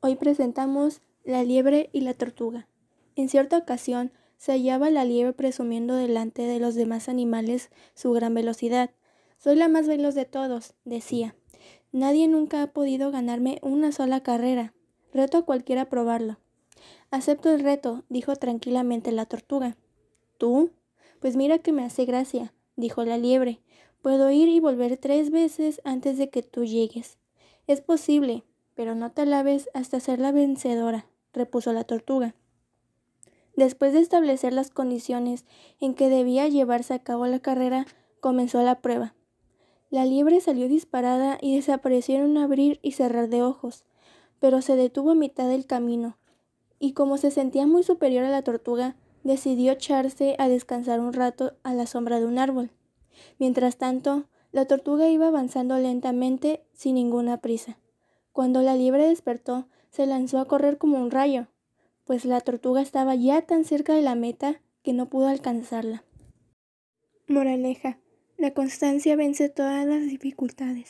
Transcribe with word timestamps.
Hoy 0.00 0.14
presentamos 0.14 1.00
La 1.24 1.42
liebre 1.42 1.90
y 1.92 2.02
la 2.02 2.14
tortuga. 2.14 2.68
En 3.16 3.28
cierta 3.28 3.58
ocasión 3.58 4.12
se 4.36 4.52
hallaba 4.52 4.90
la 4.90 5.04
liebre 5.04 5.32
presumiendo 5.32 5.96
delante 5.96 6.42
de 6.42 6.60
los 6.60 6.76
demás 6.76 7.08
animales 7.08 7.70
su 7.94 8.12
gran 8.12 8.32
velocidad. 8.32 8.90
Soy 9.38 9.56
la 9.56 9.66
más 9.66 9.88
veloz 9.88 10.14
de 10.14 10.24
todos, 10.24 10.74
decía. 10.84 11.34
Nadie 11.90 12.28
nunca 12.28 12.62
ha 12.62 12.68
podido 12.68 13.10
ganarme 13.10 13.58
una 13.60 13.90
sola 13.90 14.22
carrera. 14.22 14.72
Reto 15.12 15.38
a 15.38 15.44
cualquiera 15.44 15.82
a 15.82 15.88
probarlo. 15.88 16.38
Acepto 17.10 17.52
el 17.52 17.58
reto, 17.58 18.04
dijo 18.08 18.36
tranquilamente 18.36 19.10
la 19.10 19.26
tortuga. 19.26 19.76
¿Tú? 20.38 20.70
Pues 21.18 21.34
mira 21.34 21.58
que 21.58 21.72
me 21.72 21.82
hace 21.82 22.04
gracia, 22.04 22.54
dijo 22.76 23.04
la 23.04 23.18
liebre. 23.18 23.62
Puedo 24.00 24.30
ir 24.30 24.48
y 24.48 24.60
volver 24.60 24.96
tres 24.96 25.32
veces 25.32 25.80
antes 25.82 26.18
de 26.18 26.30
que 26.30 26.44
tú 26.44 26.64
llegues. 26.64 27.18
Es 27.66 27.80
posible, 27.80 28.44
pero 28.78 28.94
no 28.94 29.10
te 29.10 29.26
laves 29.26 29.68
hasta 29.74 29.98
ser 29.98 30.20
la 30.20 30.30
vencedora, 30.30 31.06
repuso 31.32 31.72
la 31.72 31.82
tortuga. 31.82 32.36
Después 33.56 33.92
de 33.92 33.98
establecer 33.98 34.52
las 34.52 34.70
condiciones 34.70 35.46
en 35.80 35.94
que 35.94 36.08
debía 36.08 36.46
llevarse 36.46 36.94
a 36.94 37.00
cabo 37.00 37.26
la 37.26 37.40
carrera, 37.40 37.86
comenzó 38.20 38.62
la 38.62 38.80
prueba. 38.80 39.16
La 39.90 40.04
liebre 40.04 40.40
salió 40.40 40.68
disparada 40.68 41.38
y 41.40 41.56
desapareció 41.56 42.24
en 42.24 42.38
abrir 42.38 42.78
y 42.80 42.92
cerrar 42.92 43.28
de 43.28 43.42
ojos, 43.42 43.84
pero 44.38 44.62
se 44.62 44.76
detuvo 44.76 45.10
a 45.10 45.16
mitad 45.16 45.48
del 45.48 45.66
camino, 45.66 46.16
y 46.78 46.92
como 46.92 47.18
se 47.18 47.32
sentía 47.32 47.66
muy 47.66 47.82
superior 47.82 48.22
a 48.22 48.30
la 48.30 48.42
tortuga, 48.42 48.94
decidió 49.24 49.72
echarse 49.72 50.36
a 50.38 50.48
descansar 50.48 51.00
un 51.00 51.14
rato 51.14 51.54
a 51.64 51.74
la 51.74 51.88
sombra 51.88 52.20
de 52.20 52.26
un 52.26 52.38
árbol. 52.38 52.70
Mientras 53.40 53.76
tanto, 53.76 54.28
la 54.52 54.66
tortuga 54.66 55.08
iba 55.08 55.26
avanzando 55.26 55.76
lentamente 55.78 56.62
sin 56.74 56.94
ninguna 56.94 57.38
prisa. 57.38 57.76
Cuando 58.38 58.62
la 58.62 58.76
liebre 58.76 59.08
despertó, 59.08 59.66
se 59.90 60.06
lanzó 60.06 60.38
a 60.38 60.44
correr 60.44 60.78
como 60.78 61.02
un 61.02 61.10
rayo, 61.10 61.48
pues 62.04 62.24
la 62.24 62.40
tortuga 62.40 62.80
estaba 62.80 63.16
ya 63.16 63.42
tan 63.42 63.64
cerca 63.64 63.94
de 63.94 64.02
la 64.02 64.14
meta 64.14 64.60
que 64.84 64.92
no 64.92 65.08
pudo 65.08 65.26
alcanzarla. 65.26 66.04
Moraleja. 67.26 67.98
La 68.36 68.54
constancia 68.54 69.16
vence 69.16 69.48
todas 69.48 69.84
las 69.86 70.02
dificultades. 70.02 70.86